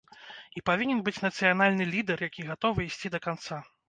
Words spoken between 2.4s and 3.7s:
гатовы ісці да канца.